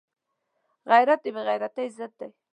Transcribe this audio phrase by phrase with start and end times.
[0.89, 2.29] غیرت د بې عزتۍ ضد دی